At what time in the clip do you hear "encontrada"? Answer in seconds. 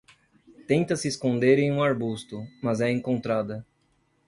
2.89-3.63